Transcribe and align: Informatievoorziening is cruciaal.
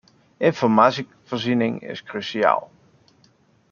Informatievoorziening 0.47 1.79
is 1.93 2.01
cruciaal. 2.03 2.71